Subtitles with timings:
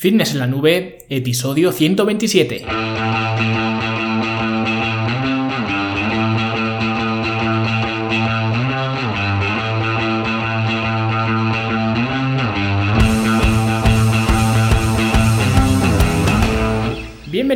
[0.00, 2.64] Fitness en la Nube, episodio 127.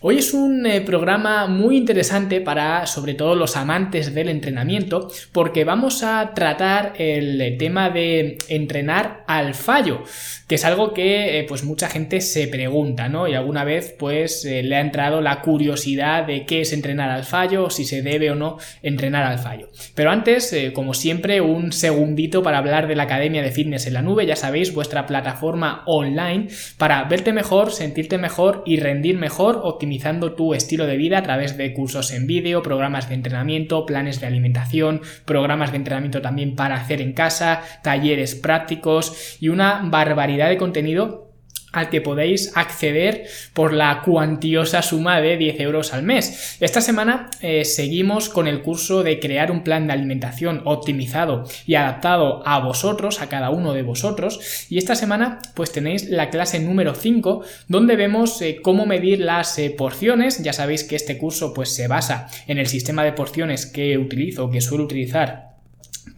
[0.00, 5.64] Hoy es un eh, programa muy interesante para sobre todo los amantes del entrenamiento porque
[5.64, 10.04] vamos a tratar el eh, tema de entrenar al fallo,
[10.46, 13.26] que es algo que eh, pues mucha gente se pregunta, ¿no?
[13.26, 17.68] Y alguna vez pues le ha entrado la curiosidad de qué es entrenar al fallo,
[17.68, 19.68] si se debe o no entrenar al fallo.
[19.96, 24.02] Pero antes, como siempre, un segundito para hablar de la Academia de Fitness en la
[24.02, 30.34] Nube, ya sabéis, vuestra plataforma online para verte mejor, sentirte mejor y rendir mejor, optimizando
[30.34, 34.26] tu estilo de vida a través de cursos en vídeo, programas de entrenamiento, planes de
[34.26, 40.58] alimentación, programas de entrenamiento también para hacer en casa, talleres prácticos y una barbaridad de
[40.58, 41.27] contenido
[41.72, 46.56] al que podéis acceder por la cuantiosa suma de 10 euros al mes.
[46.60, 51.74] Esta semana eh, seguimos con el curso de crear un plan de alimentación optimizado y
[51.74, 54.66] adaptado a vosotros, a cada uno de vosotros.
[54.68, 59.58] Y esta semana pues tenéis la clase número 5 donde vemos eh, cómo medir las
[59.58, 60.42] eh, porciones.
[60.42, 64.50] Ya sabéis que este curso pues se basa en el sistema de porciones que utilizo,
[64.50, 65.47] que suelo utilizar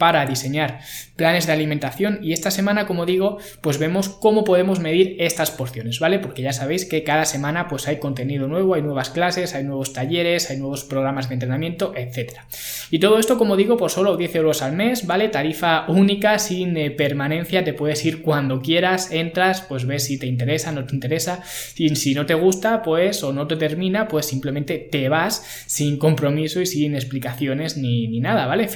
[0.00, 0.80] para diseñar
[1.14, 6.00] planes de alimentación y esta semana como digo pues vemos cómo podemos medir estas porciones
[6.00, 9.62] vale porque ya sabéis que cada semana pues hay contenido nuevo hay nuevas clases hay
[9.62, 12.46] nuevos talleres hay nuevos programas de entrenamiento etcétera.
[12.90, 16.74] Y todo esto como digo por solo 10 euros al mes vale tarifa única sin
[16.78, 20.94] eh, permanencia te puedes ir cuando quieras entras pues ves si te interesa no te
[20.94, 21.42] interesa
[21.76, 25.98] y si no te gusta pues o no te termina pues simplemente te vas sin
[25.98, 28.66] compromiso y sin explicaciones ni, ni nada vale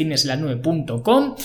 [1.15, 1.37] fitnessla9.com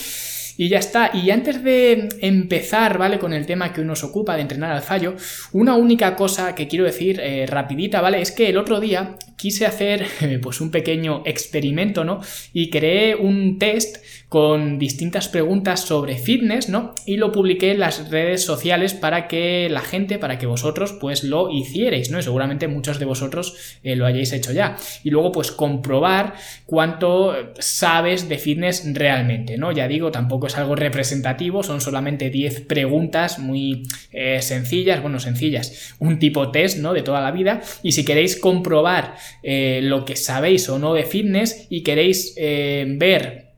[0.59, 1.11] y ya está.
[1.13, 3.17] Y antes de empezar, ¿vale?
[3.17, 5.15] Con el tema que nos ocupa de entrenar al fallo,
[5.53, 8.21] una única cosa que quiero decir eh, rapidita, ¿vale?
[8.21, 10.05] Es que el otro día quise hacer
[10.41, 12.19] pues un pequeño experimento, ¿no?
[12.51, 16.93] Y creé un test con distintas preguntas sobre fitness, ¿no?
[17.07, 21.23] Y lo publiqué en las redes sociales para que la gente, para que vosotros pues
[21.23, 22.19] lo hicierais, ¿no?
[22.19, 24.77] Y seguramente muchos de vosotros eh, lo hayáis hecho ya.
[25.03, 26.35] Y luego pues comprobar
[26.67, 29.71] cuánto sabes de fitness realmente, ¿no?
[29.71, 35.95] Ya digo, tampoco es algo representativo, son solamente 10 preguntas muy eh, sencillas, bueno, sencillas,
[35.97, 36.93] un tipo test, ¿no?
[36.93, 37.61] De toda la vida.
[37.81, 43.48] Y si queréis comprobar eh, lo que sabéis o no de fitness y queréis ver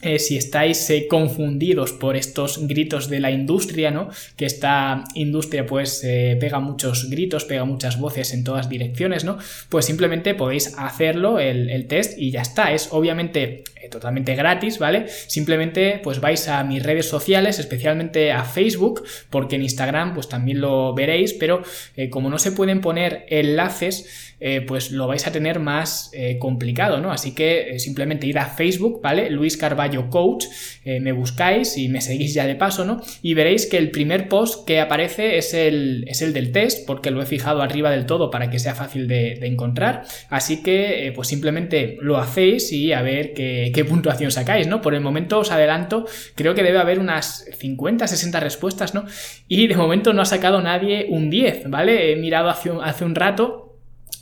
[0.00, 4.10] eh, si estáis eh, confundidos por estos gritos de la industria, ¿no?
[4.36, 9.38] Que esta industria pues eh, pega muchos gritos, pega muchas voces en todas direcciones, ¿no?
[9.68, 12.72] Pues simplemente podéis hacerlo, el, el test, y ya está.
[12.72, 15.08] Es obviamente totalmente gratis, ¿vale?
[15.08, 20.60] Simplemente pues vais a mis redes sociales, especialmente a Facebook, porque en Instagram pues también
[20.60, 21.62] lo veréis, pero
[22.10, 24.34] como no se pueden poner enlaces,
[24.66, 27.12] pues lo vais a tener más complicado, ¿no?
[27.12, 29.30] Así que simplemente ir a Facebook, ¿vale?
[29.30, 29.56] Luis
[29.88, 30.46] Carvalho Coach,
[30.84, 33.00] eh, me buscáis y me seguís ya de paso, ¿no?
[33.22, 37.10] Y veréis que el primer post que aparece es el, es el del test, porque
[37.10, 40.02] lo he fijado arriba del todo para que sea fácil de, encontrar.
[40.28, 44.82] Así que, eh, pues simplemente lo hacéis y a ver qué, puntuación sacáis, ¿no?
[44.82, 46.04] Por el momento os adelanto,
[46.34, 49.06] creo que debe haber unas 50, 60 respuestas, ¿no?
[49.46, 52.12] Y de momento no ha sacado nadie un 10, ¿vale?
[52.12, 53.67] He mirado hace hace un rato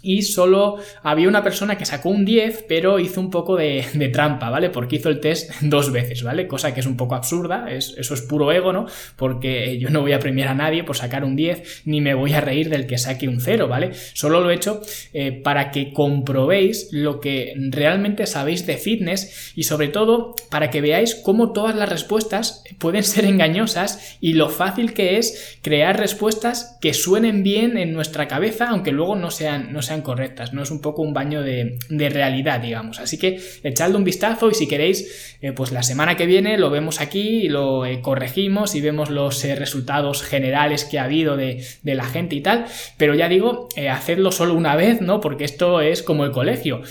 [0.07, 4.51] y solo había una persona que sacó un 10, pero hizo un poco de, trampa,
[4.51, 4.71] ¿vale?
[4.71, 6.47] Porque hizo el test dos veces, ¿vale?
[6.47, 8.87] Cosa que es un poco absurda, es, eso es puro ego, ¿no?
[9.17, 12.35] Porque yo no voy a premiar a nadie por sacar un 10, ni me voy
[12.35, 13.91] a reír del que saque un 0, ¿vale?
[13.95, 14.81] Solo lo he hecho
[15.13, 20.81] eh, para que comprobéis lo que realmente sabéis de fitness y sobre todo para que
[20.81, 26.79] veáis cómo todas las respuestas pueden ser engañosas y lo fácil que es crear respuestas
[26.81, 30.63] que suenen bien en nuestra cabeza, aunque luego no sean, no sean correctas, ¿no?
[30.63, 33.01] Es un poco un baño de, realidad, digamos.
[33.01, 36.71] Así que echadle un vistazo y si queréis, eh, pues la semana que viene lo
[36.71, 41.37] vemos aquí y lo eh, corregimos y vemos los eh, resultados generales que ha habido
[41.37, 42.67] de, la gente y tal.
[42.97, 45.21] Pero ya digo, hacedlo solo una vez, ¿no?
[45.21, 46.83] Porque esto es como el colegio.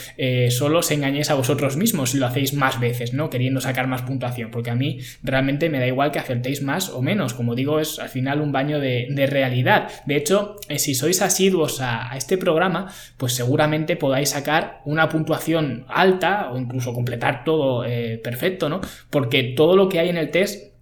[0.50, 3.30] solo os engañéis a vosotros mismos si lo hacéis más veces, ¿no?
[3.30, 4.52] Queriendo sacar más puntuación.
[4.52, 7.34] Porque a mí realmente me da igual que acertéis más o menos.
[7.34, 9.90] Como digo, es al final un baño de, realidad.
[10.06, 12.85] De hecho, si sois asiduos a este programa,
[13.18, 18.82] pues seguramente podáis sacar una puntuación alta o incluso completar todo eh, perfecto, ¿no?
[19.10, 20.74] Porque todo lo que hay en el test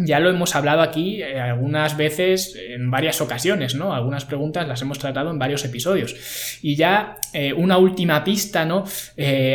[0.00, 3.92] ya lo hemos hablado aquí eh, algunas veces en varias ocasiones, ¿no?
[3.92, 6.58] Algunas preguntas las hemos tratado en varios episodios.
[6.62, 8.84] Y ya eh, una última pista, ¿no?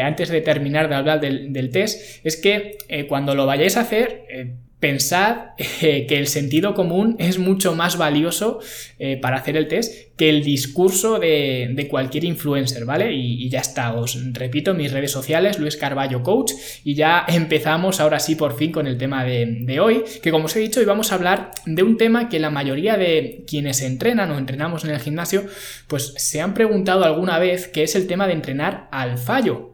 [0.04, 2.78] Antes de terminar de hablar del test, es que
[3.08, 4.26] cuando lo vayáis a hacer,
[4.84, 8.60] pensad eh, que el sentido común es mucho más valioso
[9.00, 13.14] eh, para hacer el test que el discurso de, cualquier influencer, ¿vale?
[13.14, 16.52] Y, ya está, os repito, mis redes sociales, Luis Carballo Coach,
[16.84, 20.46] y ya empezamos ahora sí por fin con el tema de, de hoy, que como
[20.46, 23.82] os he dicho, hoy vamos a hablar de un tema que la mayoría de quienes
[23.82, 25.46] entrenan o entrenamos en el gimnasio,
[25.88, 29.73] pues se han preguntado alguna vez, que es el tema de entrenar al fallo.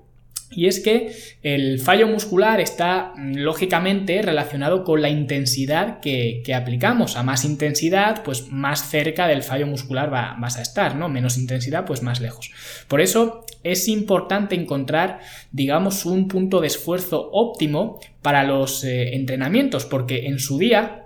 [0.52, 1.12] Y es que
[1.44, 7.16] el fallo muscular está mm, lógicamente relacionado con la intensidad que, aplicamos.
[7.16, 11.08] A más intensidad, pues más cerca del fallo muscular vas a estar, ¿no?
[11.10, 12.52] Menos intensidad, pues más lejos.
[12.88, 15.20] Por eso es importante encontrar,
[15.52, 21.06] digamos, un punto de esfuerzo óptimo para los eh, entrenamientos, porque en su día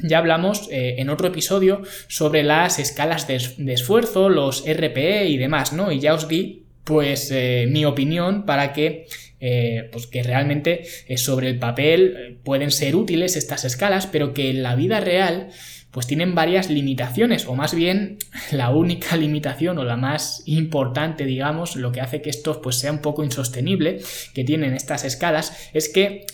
[0.00, 5.36] ya hablamos eh, en otro episodio sobre las escalas de, de, esfuerzo, los RPE y
[5.36, 5.92] demás, ¿no?
[5.92, 9.06] Y ya os di pues eh, mi opinión para que
[9.40, 14.50] eh, pues que realmente eh, sobre el papel pueden ser útiles estas escalas pero que
[14.50, 15.50] en la vida real
[15.90, 18.16] pues tienen varias limitaciones, o más bien
[18.50, 22.90] la única limitación o la más importante, digamos, lo que hace que esto pues sea
[22.90, 24.00] un poco insostenible
[24.32, 26.24] que tienen estas escalas, es que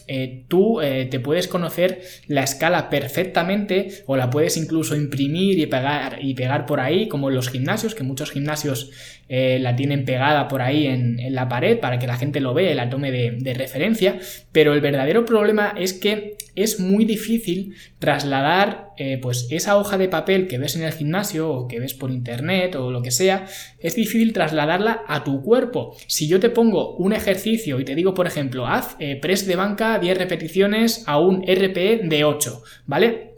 [0.47, 6.35] tú te puedes conocer la escala perfectamente o la puedes incluso imprimir y pegar, y
[6.35, 8.93] pegar por ahí, como en los gimnasios, que muchos gimnasios
[9.29, 12.73] eh, la tienen pegada por ahí en, la pared para que la gente lo vea
[12.73, 14.19] y la tome de, referencia,
[14.53, 20.09] pero el verdadero problema es que es muy difícil trasladar eh, pues esa hoja de
[20.09, 23.47] papel que ves en el gimnasio o que ves por internet o lo que sea,
[23.81, 25.97] es difícil trasladarla a tu cuerpo.
[26.07, 29.57] Si yo te pongo un ejercicio y te digo, por ejemplo, haz eh, press de
[29.57, 33.38] banca 10 repeticiones a un RPE de 8, ¿vale?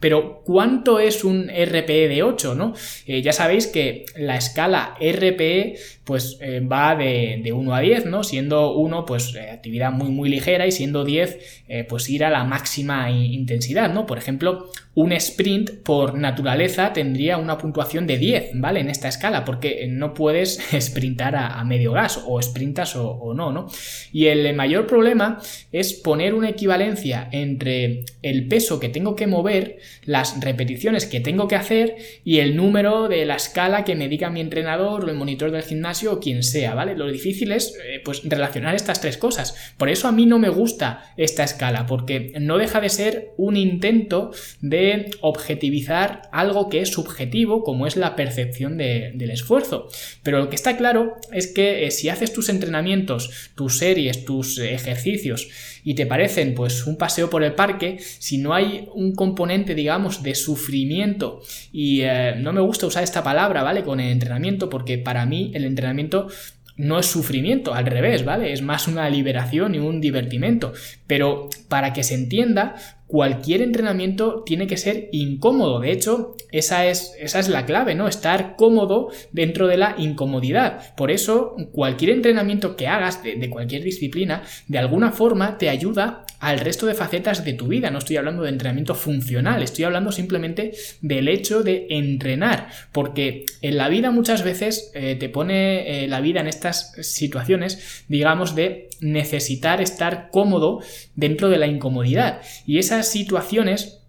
[0.00, 2.54] Pero, ¿cuánto es un RPE de 8?
[2.54, 2.74] ¿no?
[3.06, 8.06] Eh, ya sabéis que la escala RPE pues, eh, va de, de, 1 a 10,
[8.06, 8.22] ¿no?
[8.22, 12.44] Siendo 1, pues eh, actividad muy, muy ligera y siendo 10, pues ir a la
[12.44, 14.06] máxima intensidad, ¿no?
[14.06, 18.80] Por ejemplo, un sprint por naturaleza tendría una puntuación de 10, ¿vale?
[18.80, 23.66] En esta escala, porque no puedes sprintar a, medio gas, o sprintas o, no, ¿no?
[24.10, 25.38] Y el mayor problema
[25.70, 31.48] es poner una equivalencia entre el peso que tengo que mover, las repeticiones que tengo
[31.48, 35.16] que hacer y el número de la escala que me diga mi entrenador o el
[35.16, 36.96] monitor del gimnasio o quien sea, ¿vale?
[36.96, 39.74] Lo difícil es, eh, pues, relacionar estas tres cosas.
[39.76, 43.56] Por eso a mí no me gusta esta escala, porque no deja de ser un
[43.56, 49.88] intento de objetivizar algo que es subjetivo, como es la percepción del esfuerzo.
[50.22, 54.58] Pero lo que está claro es que eh, si haces tus entrenamientos, tus series, tus
[54.58, 55.48] ejercicios
[55.84, 60.22] y te parecen pues un paseo por el parque, si no hay un componente, digamos,
[60.22, 61.40] de sufrimiento,
[61.72, 63.82] y eh, no me gusta usar esta palabra, ¿vale?
[63.82, 66.28] Con el entrenamiento, porque para mí el entrenamiento
[66.76, 68.52] no es sufrimiento, al revés, ¿vale?
[68.52, 70.72] Es más una liberación y un divertimento.
[71.06, 75.80] Pero para que se entienda, cualquier entrenamiento tiene que ser incómodo.
[75.80, 78.08] De hecho, esa es, esa es la clave, ¿no?
[78.08, 80.94] Estar cómodo dentro de la incomodidad.
[80.96, 86.60] Por eso, cualquier entrenamiento que hagas de, cualquier disciplina, de alguna forma te ayuda al
[86.60, 87.90] resto de facetas de tu vida.
[87.90, 93.76] No estoy hablando de entrenamiento funcional, estoy hablando simplemente del hecho de entrenar, porque en
[93.76, 98.88] la vida muchas veces eh, te pone eh, la vida en estas situaciones, digamos, de
[99.00, 100.80] necesitar estar cómodo
[101.14, 102.40] dentro de la incomodidad.
[102.66, 104.00] Y esas situaciones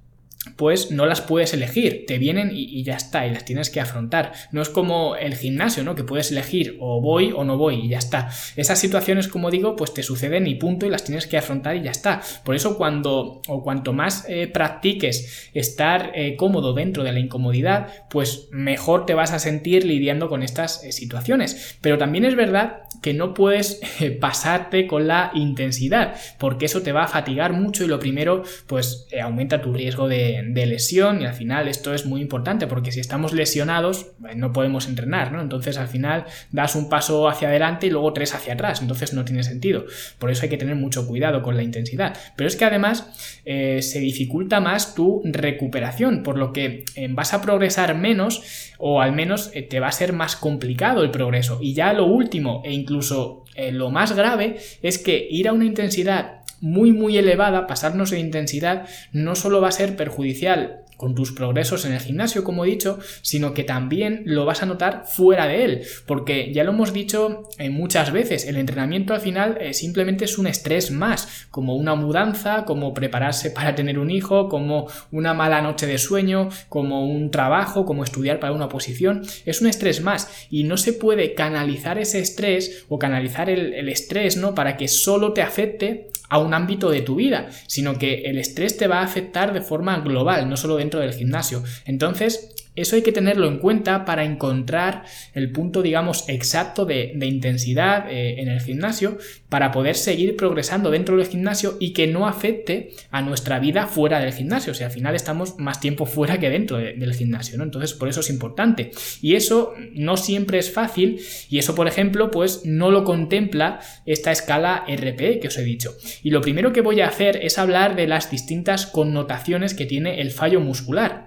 [0.56, 4.34] pues no las puedes elegir, te vienen y, ya está, y las tienes que afrontar.
[4.52, 5.96] No es como el gimnasio, ¿no?
[5.96, 8.30] Que puedes elegir o voy o no voy y ya está.
[8.56, 11.84] Esas situaciones, como digo, pues te suceden y punto y las tienes que afrontar y
[11.84, 12.22] ya está.
[12.44, 17.88] Por eso cuando o cuanto más eh, practiques estar eh, cómodo dentro de la incomodidad,
[18.10, 21.78] pues mejor te vas a sentir lidiando con estas eh, situaciones.
[21.82, 23.82] Pero también es verdad que no puedes
[24.20, 29.08] pasarte con la intensidad, porque eso te va a fatigar mucho y lo primero, pues
[29.22, 33.00] aumenta tu riesgo de de, lesión y al final esto es muy importante porque si
[33.00, 35.42] estamos lesionados eh, no podemos entrenar, ¿no?
[35.42, 39.26] Entonces al final das un paso hacia adelante y luego tres hacia atrás, entonces no
[39.26, 39.86] tiene sentido.
[40.20, 42.18] Por eso hay que tener mucho cuidado con la intensidad.
[42.36, 47.34] Pero es que además eh, se dificulta más tu recuperación, por lo que eh, vas
[47.34, 51.60] a progresar menos o al menos te va a ser más complicado el progreso.
[51.62, 56.37] Y ya lo último e incluso lo más grave es que ir a una intensidad
[56.62, 61.86] muy muy elevada, pasarnos de intensidad, no solo va a ser perjudicial con tus progresos
[61.86, 65.64] en el gimnasio, como he dicho, sino que también lo vas a notar fuera de
[65.64, 70.26] él, porque ya lo hemos dicho eh, muchas veces, el entrenamiento al final eh, simplemente
[70.26, 75.34] es un estrés más, como una mudanza, como prepararse para tener un hijo, como una
[75.34, 80.02] mala noche de sueño, como un trabajo, como estudiar para una posición, es un estrés
[80.02, 84.56] más y no se puede canalizar ese estrés o canalizar el, el estrés, ¿no?
[84.56, 88.78] Para que solo te afecte a un ámbito de tu vida, sino que el estrés
[88.78, 91.64] te va a afectar de forma global, no solo dentro del gimnasio.
[91.86, 95.04] Entonces, eso hay que tenerlo en cuenta para encontrar
[95.34, 99.18] el punto, digamos, exacto de, intensidad eh, en el gimnasio
[99.50, 104.20] para poder seguir progresando dentro del gimnasio y que no afecte a nuestra vida fuera
[104.20, 104.72] del gimnasio.
[104.72, 107.64] O sea, al final estamos más tiempo fuera que dentro del gimnasio, ¿no?
[107.64, 108.92] Entonces, por eso es importante.
[109.22, 111.20] Y eso no siempre es fácil
[111.50, 115.96] y eso, por ejemplo, pues no lo contempla esta escala RPE que os he dicho.
[116.22, 120.22] Y lo primero que voy a hacer es hablar de las distintas connotaciones que tiene
[120.22, 121.27] el fallo muscular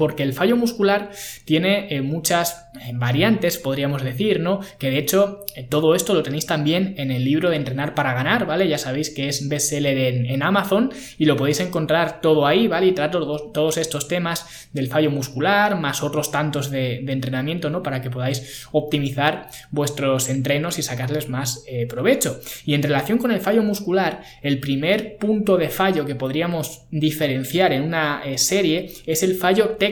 [0.00, 1.10] porque el fallo muscular
[1.44, 4.60] tiene eh, muchas eh, variantes, podríamos decir, ¿no?
[4.78, 8.14] Que de hecho eh, todo esto lo tenéis también en el libro de Entrenar para
[8.14, 8.66] Ganar, ¿vale?
[8.66, 12.86] Ya sabéis que es bestseller en, en Amazon y lo podéis encontrar todo ahí, ¿vale?
[12.86, 17.82] Y trato todos estos temas del fallo muscular, más otros tantos de, entrenamiento, ¿no?
[17.82, 22.40] Para que podáis optimizar vuestros entrenos y sacarles más provecho.
[22.64, 27.74] Y en relación con el fallo muscular, el primer punto de fallo que podríamos diferenciar
[27.74, 29.89] en una serie es el fallo técnico.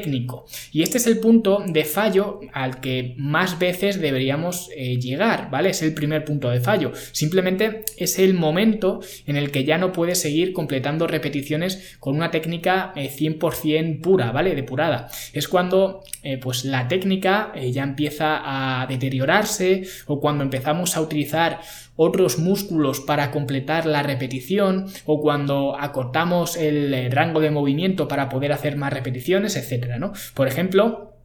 [0.73, 5.71] Y este es el punto de fallo al que más veces deberíamos eh, llegar, ¿vale?
[5.71, 6.93] Es el primer punto de fallo.
[7.13, 12.31] Simplemente es el momento en el que ya no puedes seguir completando repeticiones con una
[12.31, 14.55] técnica 100% eh, pura, ¿vale?
[14.55, 15.09] Depurada.
[15.33, 21.61] Es cuando eh, pues la técnica ya empieza a deteriorarse o cuando empezamos a utilizar
[22.01, 28.53] otros músculos para completar la repetición o cuando acortamos el rango de movimiento para poder
[28.53, 30.13] hacer más repeticiones, etcétera, ¿no?
[30.35, 31.17] Por ejemplo,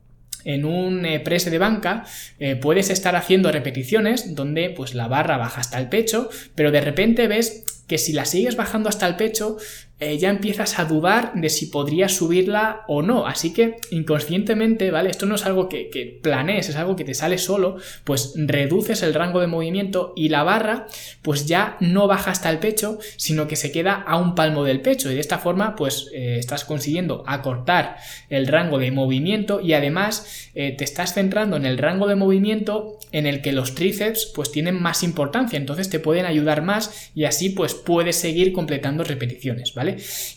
[0.46, 2.06] en un eh, press de banca
[2.40, 6.82] eh, puedes estar haciendo repeticiones donde pues la barra baja hasta el pecho, pero de
[6.82, 9.58] repente ves que si la sigues bajando hasta el pecho,
[10.00, 13.28] eh, ya empiezas a dudar de si podrías subirla o no.
[13.28, 15.10] Así que inconscientemente, ¿vale?
[15.10, 19.04] Esto no es algo que, que, planees, es algo que te sale solo, pues reduces
[19.04, 20.88] el rango de movimiento y la barra
[21.22, 24.82] pues ya no baja hasta el pecho, sino que se queda a un palmo del
[24.82, 27.98] pecho y de esta forma pues eh, estás consiguiendo acortar
[28.30, 33.00] el rango de movimiento y además eh, te estás centrando en el rango de movimiento
[33.12, 37.26] en el que los tríceps pues tienen más importancia, entonces te pueden ayudar más y
[37.26, 39.83] así pues puedes seguir completando repeticiones, ¿vale?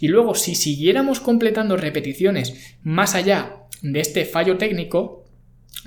[0.00, 5.24] Y luego, si siguiéramos completando repeticiones más allá de este fallo técnico,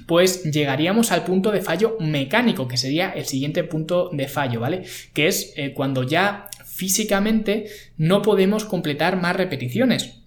[0.08, 4.84] pues llegaríamos al punto de fallo mecánico, que sería el siguiente punto de fallo, ¿vale?
[5.14, 10.22] Que es eh, cuando ya físicamente no podemos completar más repeticiones.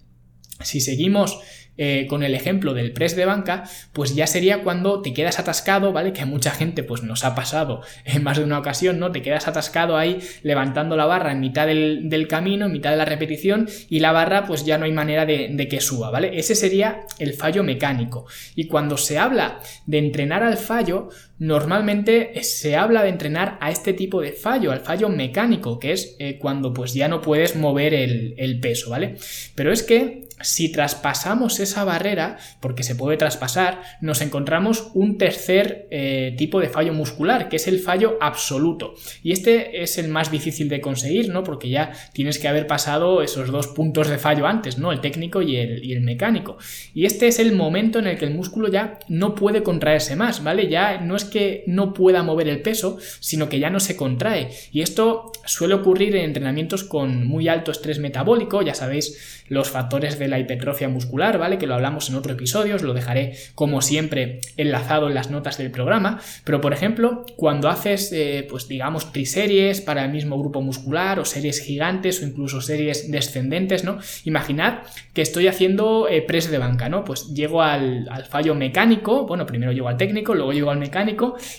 [0.61, 1.39] Si seguimos
[1.77, 3.63] eh, con el ejemplo del press de banca,
[3.93, 6.13] pues ya sería cuando te quedas atascado, ¿vale?
[6.13, 9.11] Que mucha gente pues nos ha pasado en más de una ocasión, ¿no?
[9.11, 13.05] Te quedas atascado ahí levantando la barra en mitad del, camino, en mitad de la
[13.05, 16.37] repetición y la barra pues ya no hay manera de, de que suba, ¿vale?
[16.37, 18.25] Ese sería el fallo mecánico.
[18.55, 21.09] Y cuando se habla de entrenar al fallo,
[21.39, 26.15] normalmente se habla de entrenar a este tipo de fallo, al fallo mecánico, que es
[26.19, 29.15] eh, cuando pues ya no puedes mover el, peso, ¿vale?
[29.55, 35.87] Pero es que si traspasamos esa barrera, porque se puede traspasar, nos encontramos un tercer
[35.89, 38.93] eh, tipo de fallo muscular, que es el fallo absoluto.
[39.23, 41.43] Y este es el más difícil de conseguir, ¿no?
[41.43, 44.91] Porque ya tienes que haber pasado esos dos puntos de fallo antes, ¿no?
[44.91, 46.57] El técnico y el, y el mecánico.
[46.93, 50.43] Y este es el momento en el que el músculo ya no puede contraerse más,
[50.43, 50.69] ¿vale?
[50.69, 54.51] Ya no es que no pueda mover el peso, sino que ya no se contrae.
[54.71, 60.19] Y esto suele ocurrir en entrenamientos con muy alto estrés metabólico, ya sabéis los factores
[60.19, 61.57] de la hipertrofia muscular, ¿vale?
[61.57, 65.57] Que lo hablamos en otro episodio, os lo dejaré como siempre enlazado en las notas
[65.57, 70.61] del programa, pero por ejemplo, cuando haces, eh, pues digamos, triseries para el mismo grupo
[70.61, 73.97] muscular o series gigantes o incluso series descendentes, ¿no?
[74.23, 77.03] Imaginad que estoy haciendo eh, press de banca, ¿no?
[77.03, 81.12] Pues llego al, al fallo mecánico, bueno, primero llego al técnico, luego llego al mecánico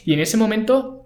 [0.05, 1.05] y en ese momento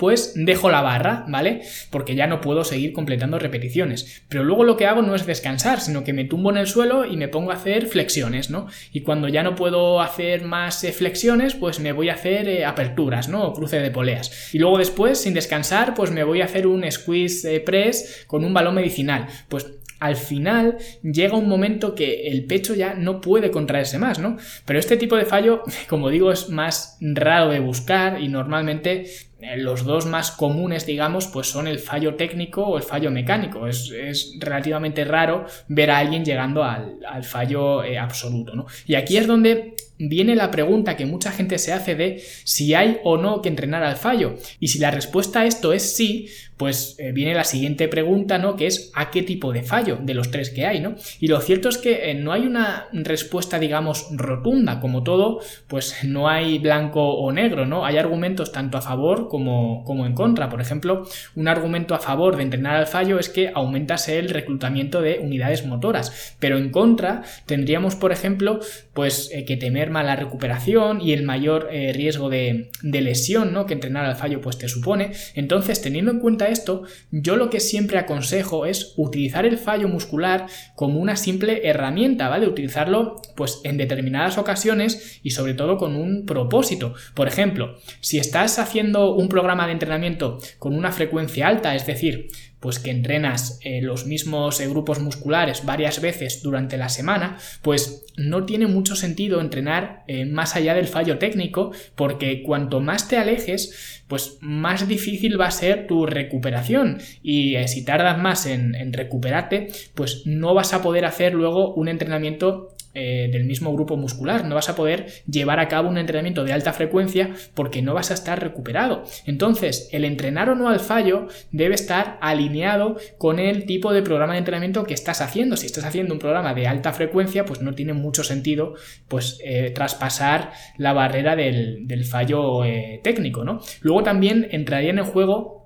[0.00, 1.60] pues dejo la barra, ¿vale?
[1.90, 4.22] Porque ya no puedo seguir completando repeticiones.
[4.30, 7.04] Pero luego lo que hago no es descansar, sino que me tumbo en el suelo
[7.04, 8.66] y me pongo a hacer flexiones, ¿no?
[8.92, 12.64] Y cuando ya no puedo hacer más eh, flexiones, pues me voy a hacer eh,
[12.64, 13.44] aperturas, ¿no?
[13.44, 14.54] O cruce de poleas.
[14.54, 18.42] Y luego después, sin descansar, pues me voy a hacer un squeeze eh, press con
[18.42, 19.26] un balón medicinal.
[19.48, 24.38] Pues al final llega un momento que el pecho ya no puede contraerse más, ¿no?
[24.64, 29.04] Pero este tipo de fallo, como digo, es más raro de buscar y normalmente
[29.42, 33.66] eh, los dos más comunes, digamos, pues son el fallo técnico o el fallo mecánico.
[33.66, 33.90] Es,
[34.38, 38.66] relativamente raro ver a alguien llegando al, fallo eh, absoluto, ¿no?
[38.86, 42.98] Y aquí es donde viene la pregunta que mucha gente se hace de si hay
[43.04, 44.36] o no que entrenar al fallo.
[44.58, 46.28] Y si la respuesta a esto es sí,
[46.60, 48.54] pues eh, viene la siguiente pregunta, ¿no?
[48.54, 50.94] Que es ¿a qué tipo de fallo de los tres que hay, ¿no?
[51.18, 54.78] Y lo cierto es que eh, no hay una respuesta, digamos, rotunda.
[54.78, 57.86] Como todo, pues no hay blanco o negro, ¿no?
[57.86, 60.50] Hay argumentos tanto a favor como, como en contra.
[60.50, 65.00] Por ejemplo, un argumento a favor de entrenar al fallo es que aumentas el reclutamiento
[65.00, 66.36] de unidades motoras.
[66.40, 68.60] Pero en contra tendríamos, por ejemplo,
[68.92, 73.64] pues eh, que temer la recuperación y el mayor riesgo de, lesión ¿no?
[73.64, 75.12] que entrenar al fallo pues te supone.
[75.34, 80.46] Entonces, teniendo en cuenta esto, yo lo que siempre aconsejo es utilizar el fallo muscular
[80.74, 82.48] como una simple herramienta, ¿vale?
[82.48, 86.94] Utilizarlo pues en determinadas ocasiones y sobre todo con un propósito.
[87.14, 92.28] Por ejemplo, si estás haciendo un programa de entrenamiento con una frecuencia alta, es decir,
[92.60, 98.04] pues que entrenas eh, los mismos eh, grupos musculares varias veces durante la semana, pues
[98.16, 103.16] no tiene mucho sentido entrenar eh, más allá del fallo técnico, porque cuanto más te
[103.16, 107.00] alejes, pues más difícil va a ser tu recuperación.
[107.22, 111.88] Y si tardas más en, en recuperarte, pues no vas a poder hacer luego un
[111.88, 114.44] entrenamiento eh, del mismo grupo muscular.
[114.44, 118.10] No vas a poder llevar a cabo un entrenamiento de alta frecuencia porque no vas
[118.10, 119.04] a estar recuperado.
[119.26, 124.32] Entonces, el entrenar o no al fallo debe estar alineado con el tipo de programa
[124.32, 125.56] de entrenamiento que estás haciendo.
[125.56, 128.74] Si estás haciendo un programa de alta frecuencia, pues no tiene mucho sentido
[129.08, 133.44] pues, eh, traspasar la barrera del, fallo eh, técnico.
[133.44, 133.60] ¿no?
[133.82, 135.59] Luego también entraría en juego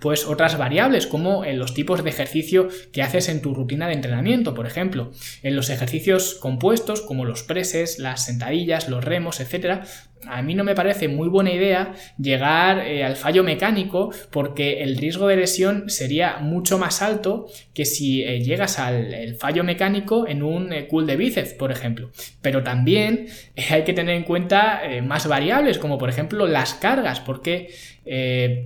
[0.00, 3.94] pues otras variables como en los tipos de ejercicio que haces en tu rutina de
[3.94, 9.84] entrenamiento, por ejemplo, en los ejercicios compuestos como los preses, las sentadillas, los remos, etcétera,
[10.26, 14.96] a mí no me parece muy buena idea llegar eh, al fallo mecánico porque el
[14.96, 20.42] riesgo de lesión sería mucho más alto que si eh, llegas al fallo mecánico en
[20.42, 22.10] un eh, cool de bíceps, por ejemplo.
[22.42, 23.28] Pero también
[23.70, 27.70] hay que tener en cuenta más variables como por ejemplo las cargas, porque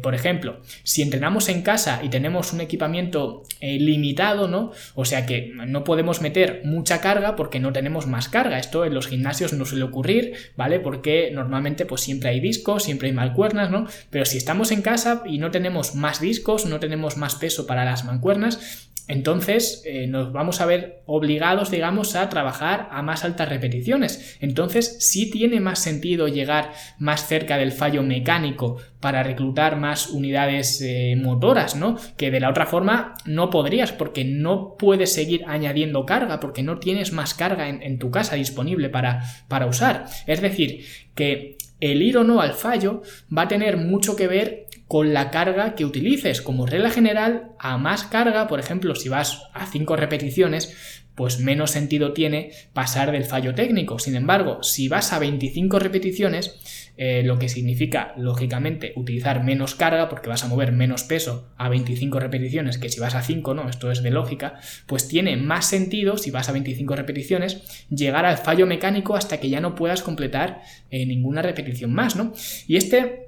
[0.01, 4.73] por ejemplo, si entrenamos en casa y tenemos un equipamiento limitado, ¿no?
[4.95, 8.59] O sea que no podemos meter mucha carga porque no tenemos más carga.
[8.59, 10.81] Esto en los gimnasios no suele ocurrir, ¿vale?
[10.81, 13.87] Porque normalmente pues siempre hay discos, siempre hay mancuernas, ¿no?
[14.11, 17.85] Pero si estamos en casa y no tenemos más discos, no tenemos más peso para
[17.85, 23.49] las mancuernas, entonces eh, nos vamos a ver obligados, digamos, a trabajar a más altas
[23.49, 24.39] repeticiones.
[24.41, 30.81] Entonces sí tiene más sentido llegar más cerca del fallo mecánico para reclutar más unidades
[30.81, 31.99] eh, motoras, ¿no?
[32.17, 36.79] Que de la otra forma no podrías porque no puedes seguir añadiendo carga porque no
[36.79, 40.07] tienes más carga en, tu casa disponible para, para usar.
[40.27, 43.03] Es decir, que el ir o no al fallo
[43.37, 46.43] va a tener mucho que ver con la carga que utilices.
[46.43, 51.71] Como regla general, a más carga, por ejemplo, si vas a 5 repeticiones, pues menos
[51.71, 53.99] sentido tiene pasar del fallo técnico.
[53.99, 56.59] Sin embargo, si vas a 25 repeticiones,
[56.97, 61.69] eh, lo que significa, lógicamente, utilizar menos carga, porque vas a mover menos peso a
[61.69, 63.69] 25 repeticiones que si vas a 5, ¿no?
[63.69, 68.39] Esto es de lógica, pues tiene más sentido, si vas a 25 repeticiones, llegar al
[68.39, 72.33] fallo mecánico hasta que ya no puedas completar eh, ninguna repetición más, ¿no?
[72.69, 73.24] Y este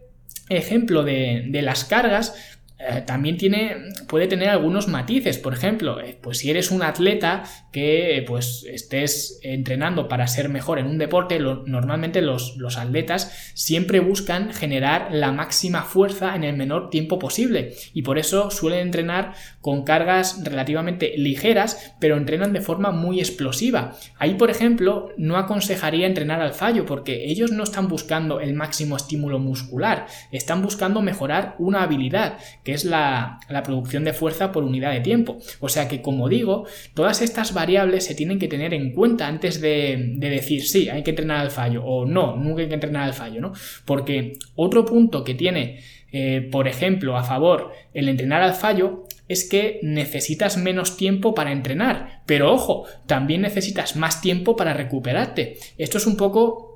[0.49, 2.35] ejemplo de, de las cargas,
[2.79, 3.75] eh, también tiene,
[4.07, 5.39] puede tener algunos matices.
[5.39, 10.79] Por ejemplo, eh, pues si eres un atleta que pues estés entrenando para ser mejor
[10.79, 16.57] en un deporte, normalmente los, los, atletas siempre buscan generar la máxima fuerza en el
[16.57, 22.61] menor tiempo posible y por eso suelen entrenar con cargas relativamente ligeras, pero entrenan de
[22.61, 23.97] forma muy explosiva.
[24.19, 28.97] Ahí, por ejemplo, no aconsejaría entrenar al fallo porque ellos no están buscando el máximo
[28.97, 34.93] estímulo muscular, están buscando mejorar una habilidad que es la, producción de fuerza por unidad
[34.93, 35.39] de tiempo.
[35.61, 39.61] O sea que, como digo, todas estas variables se tienen que tener en cuenta antes
[39.61, 43.15] de, decir sí, hay que entrenar al fallo o no, nunca hay que entrenar al
[43.15, 43.53] fallo, ¿no?
[43.85, 45.79] Porque otro punto que tiene,
[46.11, 51.53] eh, por ejemplo, a favor el entrenar al fallo es que necesitas menos tiempo para
[51.53, 52.23] entrenar.
[52.27, 55.57] Pero ojo, también necesitas más tiempo para recuperarte.
[55.79, 56.76] Esto es un poco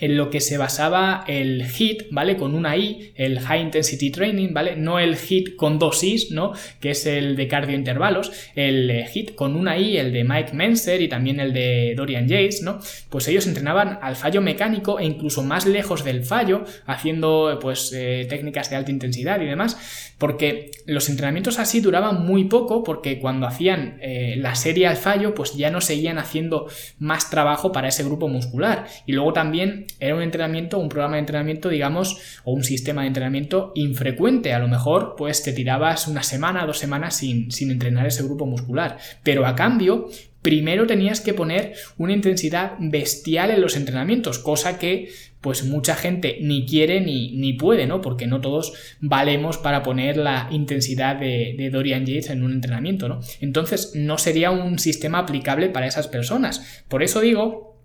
[0.00, 2.36] en lo que se basaba el HIT, ¿vale?
[2.36, 4.76] Con una I, el High Intensity Training, ¿vale?
[4.76, 6.52] No el HIT con dos I's, ¿no?
[6.80, 11.02] Que es el de cardiointervalos, el eh, HIT con una I, el de Mike Menser
[11.02, 12.80] y también el de Dorian Yates, ¿no?
[13.10, 18.26] Pues ellos entrenaban al fallo mecánico e incluso más lejos del fallo, haciendo pues eh,
[18.28, 23.46] técnicas de alta intensidad y demás, porque los entrenamientos así duraban muy poco, porque cuando
[23.46, 26.66] hacían eh, la serie al fallo, pues ya no seguían haciendo
[26.98, 28.86] más trabajo para ese grupo muscular.
[29.06, 33.08] Y luego también era un entrenamiento, un programa de entrenamiento, digamos, o un sistema de
[33.08, 34.52] entrenamiento infrecuente.
[34.52, 38.46] A lo mejor, pues te tirabas una semana, dos semanas sin, sin entrenar ese grupo
[38.46, 38.98] muscular.
[39.22, 40.08] Pero a cambio,
[40.42, 46.38] primero tenías que poner una intensidad bestial en los entrenamientos, cosa que pues mucha gente
[46.40, 48.00] ni quiere ni, ni puede, ¿no?
[48.00, 53.20] Porque no todos valemos para poner la intensidad de, Dorian Yates en un entrenamiento, ¿no?
[53.40, 56.84] Entonces no sería un sistema aplicable para esas personas.
[56.88, 57.77] Por eso digo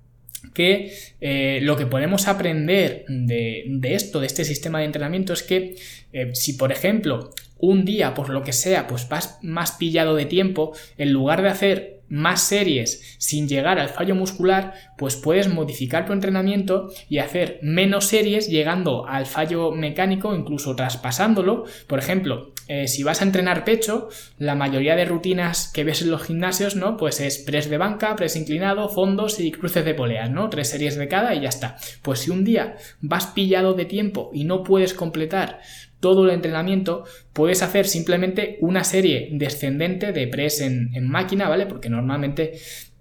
[0.54, 5.76] que eh, lo que podemos aprender de, esto, de este sistema de entrenamiento, es que
[6.14, 7.32] eh, si por ejemplo
[7.64, 11.48] un día, por lo que sea, pues vas más pillado de tiempo, en lugar de
[11.48, 17.60] hacer más series sin llegar al fallo muscular, pues puedes modificar tu entrenamiento y hacer
[17.62, 21.64] menos series llegando al fallo mecánico, incluso traspasándolo.
[21.88, 26.12] Por ejemplo, eh, si vas a entrenar pecho, la mayoría de rutinas que ves en
[26.12, 26.98] los gimnasios, ¿no?
[26.98, 30.50] Pues es press de banca, press inclinado, fondos y cruces de poleas, ¿no?
[30.50, 31.78] Tres series de cada y ya está.
[32.02, 35.62] Pues si un día vas pillado de tiempo y no puedes completar
[36.04, 41.66] todo el entrenamiento, puedes hacer simplemente una serie descendente de press en, en máquina, ¿vale?
[41.66, 42.56] Porque normalmente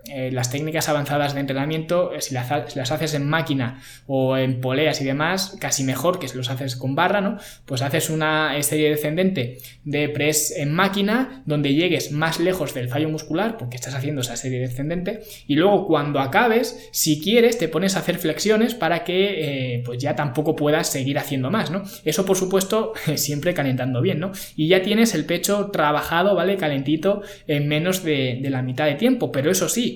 [0.06, 5.00] eh, las técnicas avanzadas de entrenamiento, eh, si las, haces en máquina o en poleas
[5.00, 7.38] y demás, casi mejor que si los haces con barra, ¿no?
[7.66, 13.08] Pues haces una serie descendente de press en máquina donde llegues más lejos del fallo
[13.08, 17.94] muscular porque estás haciendo esa serie descendente y luego cuando acabes, si quieres, te pones
[17.94, 21.84] a hacer flexiones para que eh, pues ya tampoco puedas seguir haciendo más, ¿no?
[22.04, 24.32] Eso por supuesto siempre calentando bien, ¿no?
[24.56, 26.56] Y ya tienes el pecho trabajado, ¿vale?
[26.56, 29.91] Calentito en menos de la mitad de tiempo, pero eso sí,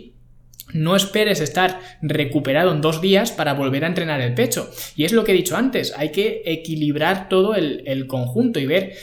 [0.72, 4.70] no esperes estar recuperado en dos días para volver a entrenar el pecho.
[4.96, 8.94] Y es lo que he dicho antes, hay que equilibrar todo el, conjunto y ver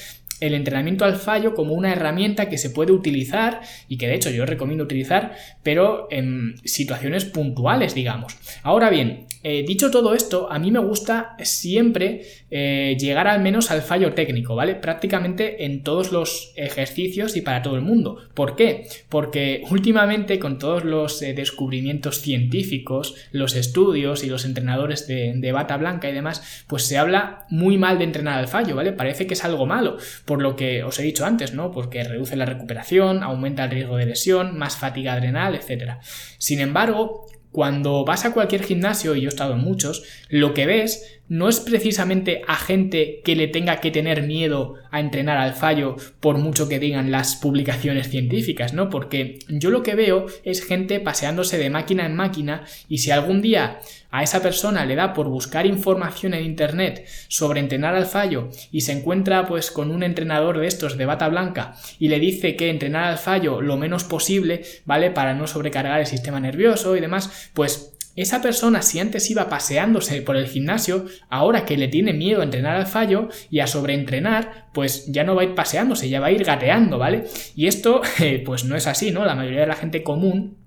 [0.48, 4.30] el entrenamiento al fallo como una herramienta que se puede utilizar y que de hecho
[4.30, 8.36] yo recomiendo utilizar, pero en situaciones puntuales, digamos.
[8.62, 13.72] Ahora bien, eh, dicho todo esto, a mí me gusta siempre eh, llegar al menos
[13.72, 14.76] al fallo técnico, ¿vale?
[14.76, 18.20] Prácticamente en todos los ejercicios y para todo el mundo.
[18.34, 18.88] ¿Por qué?
[19.10, 25.78] Porque últimamente con todos los eh, descubrimientos científicos, los estudios y los entrenadores de, bata
[25.78, 28.94] blanca y demás, pues se habla muy mal de entrenar al fallo, ¿vale?
[28.94, 29.98] Parece que es algo malo,
[30.42, 31.72] lo que os he dicho antes, ¿no?
[31.72, 36.00] Porque reduce la recuperación, aumenta el riesgo de lesión, más fatiga adrenal, etc.
[36.38, 40.66] Sin embargo, cuando vas a cualquier gimnasio, y yo he estado en muchos, lo que
[40.66, 45.56] ves no es precisamente a gente que le tenga que tener miedo a entrenar al
[45.56, 48.92] fallo por mucho que digan las publicaciones científicas, ¿no?
[48.92, 53.42] Porque yo lo que veo es gente paseándose de máquina en máquina y si algún
[53.42, 53.80] día
[54.12, 58.82] a esa persona le da por buscar información en internet sobre entrenar al fallo y
[58.82, 62.70] se encuentra pues con un entrenador de estos de bata blanca y le dice que
[62.70, 65.10] entrenar al fallo lo menos posible, ¿vale?
[65.10, 70.22] Para no sobrecargar el sistema nervioso y demás, pues esa persona, si antes iba paseándose
[70.22, 74.68] por el gimnasio, ahora que le tiene miedo a entrenar al fallo y a sobreentrenar,
[74.74, 77.24] pues ya no va a ir paseándose, ya va a ir gateando, ¿vale?
[77.56, 79.26] Y esto, eh, pues no es así, ¿no?
[79.26, 80.63] La mayoría de la gente común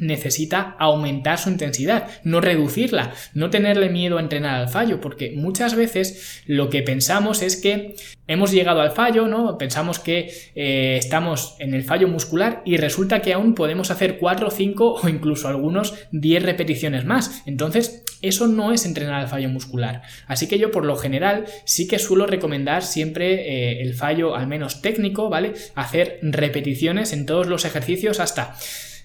[0.00, 5.74] necesita aumentar su intensidad, no reducirla, no tenerle miedo a entrenar al fallo, porque muchas
[5.74, 7.94] veces lo que pensamos es que
[8.26, 9.58] hemos llegado al fallo, ¿no?
[9.58, 14.50] Pensamos que eh, estamos en el fallo muscular y resulta que aún podemos hacer 4,
[14.50, 17.42] 5 o incluso algunos 10 repeticiones más.
[17.46, 20.02] Entonces, eso no es entrenar al fallo muscular.
[20.26, 24.46] Así que yo por lo general sí que suelo recomendar siempre eh, el fallo al
[24.46, 25.54] menos técnico, ¿vale?
[25.74, 28.56] Hacer repeticiones en todos los ejercicios hasta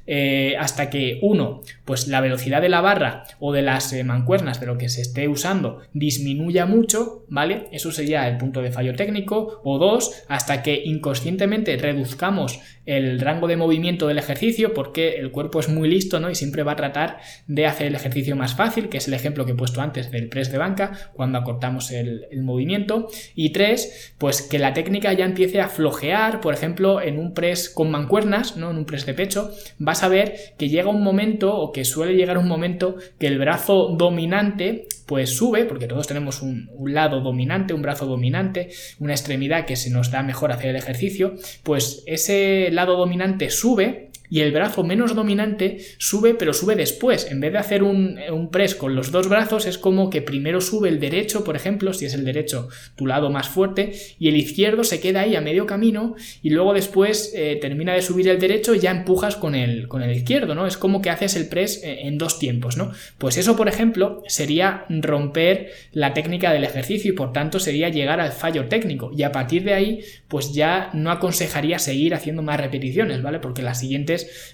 [0.08, 4.60] eh, hasta que uno, pues la velocidad de la barra o de las eh, mancuernas
[4.60, 7.68] de lo que se esté usando disminuya mucho, ¿vale?
[7.72, 9.62] Eso sería el punto de fallo técnico.
[9.64, 15.60] O dos, hasta que inconscientemente reduzcamos el rango de movimiento del ejercicio porque el cuerpo
[15.60, 16.30] es muy listo, ¿no?
[16.30, 19.46] Y siempre va a tratar de hacer el ejercicio más fácil, que es el ejemplo
[19.46, 23.08] que he puesto antes del press de banca, cuando acortamos el, movimiento.
[23.34, 27.70] Y tres, pues que la técnica ya empiece a flojear, por ejemplo, en un press
[27.70, 28.72] con mancuernas, ¿no?
[28.72, 32.16] En un press de pecho, vas a ver que llega un momento, o que suele
[32.16, 37.74] llegar un momento, que el brazo dominante pues sube, porque todos tenemos un, lado dominante,
[37.74, 42.70] un brazo dominante, una extremidad que se nos da mejor hacer el ejercicio, pues ese
[42.72, 47.30] lado dominante sube y el brazo menos dominante sube, pero sube después.
[47.30, 48.20] En vez de hacer un,
[48.52, 52.06] press con los dos brazos, es como que primero sube el derecho, por ejemplo, si
[52.06, 55.66] es el derecho tu lado más fuerte, y el izquierdo se queda ahí a medio
[55.66, 59.88] camino, y luego después eh, termina de subir el derecho y ya empujas con el,
[59.88, 60.68] con el izquierdo, ¿no?
[60.68, 62.92] Es como que haces el press eh, en dos tiempos, ¿no?
[63.18, 68.20] Pues eso, por ejemplo, sería romper la técnica del ejercicio y por tanto sería llegar
[68.20, 69.12] al fallo técnico.
[69.16, 73.40] Y a partir de ahí, pues ya no aconsejaría seguir haciendo más repeticiones, ¿vale?
[73.40, 73.84] Porque las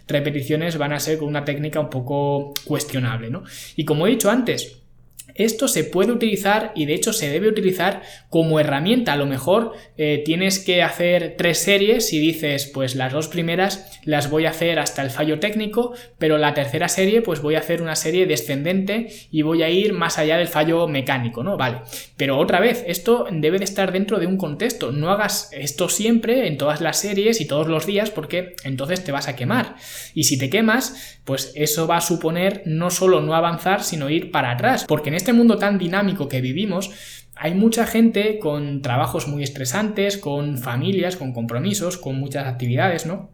[0.07, 3.43] repeticiones van a ser con una técnica un poco cuestionable, ¿no?
[3.75, 4.80] Y como he dicho antes,
[5.43, 9.13] esto se puede utilizar y de hecho se debe utilizar como herramienta.
[9.13, 13.99] A lo mejor eh, tienes que hacer tres series y dices, pues las dos primeras
[14.03, 17.59] las voy a hacer hasta el fallo técnico, pero la tercera serie pues voy a
[17.59, 21.57] hacer una serie descendente y voy a ir más allá del fallo mecánico, ¿no?
[21.57, 21.81] Vale.
[22.17, 24.91] Pero otra vez, esto debe de estar dentro de un contexto.
[24.91, 29.11] No hagas esto siempre en todas las series y todos los días porque entonces te
[29.11, 29.75] vas a quemar.
[30.13, 34.31] Y si te quemas, pues eso va a suponer no solo no avanzar, sino ir
[34.31, 34.85] para atrás.
[34.87, 36.91] Porque en este mundo tan dinámico que vivimos,
[37.35, 43.29] hay mucha gente con trabajos muy estresantes, con familias, con compromisos, con muchas actividades, ¿no?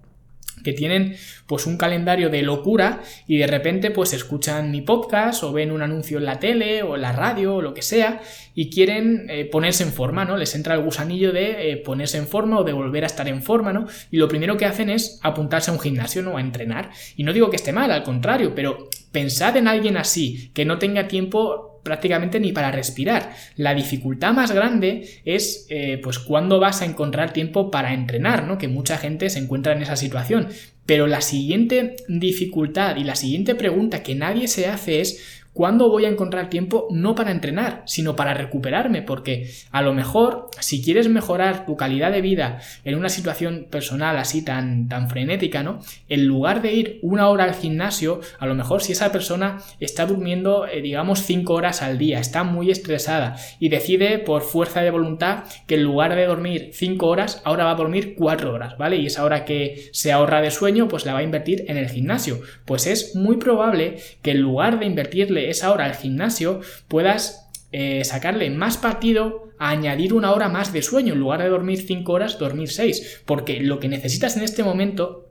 [0.63, 5.53] que tienen pues un calendario de locura y de repente pues escuchan mi podcast o
[5.53, 8.21] ven un anuncio en la tele o en la radio o lo que sea
[8.53, 10.35] y quieren eh, ponerse en forma, ¿no?
[10.35, 13.41] Les entra el gusanillo de eh, ponerse en forma o de volver a estar en
[13.41, 13.87] forma, ¿no?
[14.11, 16.37] Y lo primero que hacen es apuntarse a un gimnasio, ¿no?
[16.37, 16.89] A entrenar.
[17.15, 20.79] Y no digo que esté mal, al contrario, pero pensad en alguien así, que no
[20.79, 23.33] tenga tiempo prácticamente ni para respirar.
[23.55, 28.57] La dificultad más grande es eh, pues cuándo vas a encontrar tiempo para entrenar, ¿no?
[28.57, 30.49] Que mucha gente se encuentra en esa situación.
[30.85, 36.05] Pero la siguiente dificultad y la siguiente pregunta que nadie se hace es ¿Cuándo voy
[36.05, 39.01] a encontrar tiempo no para entrenar, sino para recuperarme?
[39.01, 44.17] Porque a lo mejor, si quieres mejorar tu calidad de vida en una situación personal
[44.17, 45.79] así tan, tan frenética, ¿no?
[46.09, 50.05] En lugar de ir una hora al gimnasio, a lo mejor si esa persona está
[50.05, 54.91] durmiendo, eh, digamos, cinco horas al día, está muy estresada y decide por fuerza de
[54.91, 58.97] voluntad que en lugar de dormir cinco horas, ahora va a dormir cuatro horas, ¿vale?
[58.97, 61.89] Y esa hora que se ahorra de sueño, pues la va a invertir en el
[61.89, 62.41] gimnasio.
[62.65, 68.03] Pues es muy probable que en lugar de invertirle esa hora al gimnasio, puedas eh,
[68.05, 71.13] sacarle más partido a añadir una hora más de sueño.
[71.13, 73.23] En lugar de dormir 5 horas, dormir 6.
[73.25, 75.26] Porque lo que necesitas en este momento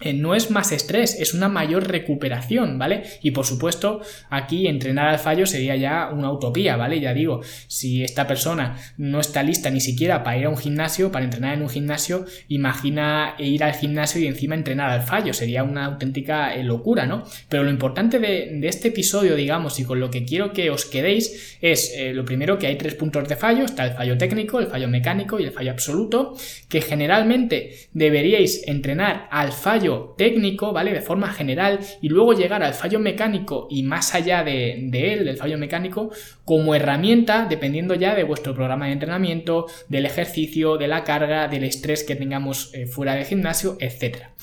[0.00, 3.02] eh, no es más estrés, es una mayor recuperación, ¿vale?
[3.22, 7.00] Y por supuesto, aquí entrenar al fallo sería ya una utopía, ¿vale?
[7.00, 11.12] Ya digo, si esta persona no está lista ni siquiera para ir a un gimnasio,
[11.12, 15.64] para entrenar en un gimnasio, imagina ir al gimnasio y encima entrenar al fallo, sería
[15.64, 17.24] una auténtica eh, locura, ¿no?
[17.48, 21.58] Pero lo importante de, este episodio, digamos, y con lo que quiero que os quedéis,
[21.60, 24.68] es eh, lo primero que hay tres puntos de fallo, está el fallo técnico, el
[24.68, 26.36] fallo mecánico y el fallo absoluto,
[26.68, 30.92] que generalmente deberíais entrenar al fallo técnico, ¿vale?
[30.92, 35.36] De forma general y luego llegar al fallo mecánico y más allá de, él, del
[35.36, 36.10] fallo mecánico,
[36.44, 41.64] como herramienta, dependiendo ya de vuestro programa de entrenamiento, del ejercicio, de la carga, del
[41.64, 44.34] estrés que tengamos eh, fuera del gimnasio, etcétera.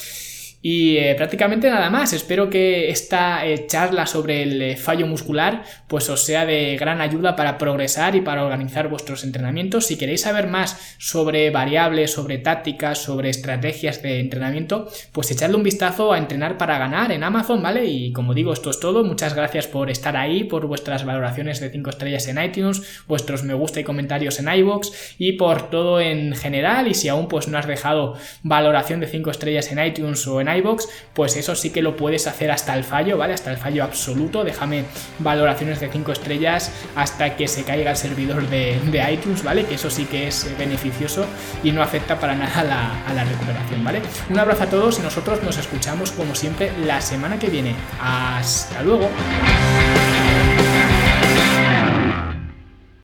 [0.62, 2.14] Y eh, prácticamente nada más.
[2.14, 7.00] Espero que esta eh, charla sobre el eh, fallo muscular pues os sea de gran
[7.00, 9.86] ayuda para progresar y para organizar vuestros entrenamientos.
[9.86, 15.64] Si queréis saber más sobre variables, sobre tácticas, sobre estrategias de entrenamiento, pues echadle un
[15.64, 17.86] vistazo a entrenar para ganar en Amazon, ¿vale?
[17.86, 19.04] Y como digo, esto es todo.
[19.04, 23.54] Muchas gracias por estar ahí, por vuestras valoraciones de 5 estrellas en iTunes, vuestros me
[23.54, 26.88] gusta y comentarios en iBox y por todo en general.
[26.88, 30.47] Y si aún pues no has dejado valoración de 5 estrellas en iTunes o en
[30.48, 33.34] en iBox, pues eso sí que lo puedes hacer hasta el fallo, ¿vale?
[33.34, 34.44] Hasta el fallo absoluto.
[34.44, 34.86] Déjame
[35.20, 38.78] valoraciones de 5 estrellas hasta que se caiga el servidor de,
[39.12, 39.66] iTunes, ¿vale?
[39.66, 41.26] Que eso sí que es eh, beneficioso
[41.64, 44.02] y no afecta para nada a la recuperación, ¿vale?
[44.30, 47.76] Un abrazo a todos y nosotros nos escuchamos como siempre la semana que viene.
[48.02, 49.10] Hasta luego.